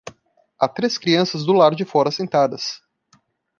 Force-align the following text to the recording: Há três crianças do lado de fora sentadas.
Há 0.59 0.67
três 0.67 0.97
crianças 0.97 1.45
do 1.45 1.53
lado 1.53 1.75
de 1.75 1.85
fora 1.85 2.09
sentadas. 2.09 2.81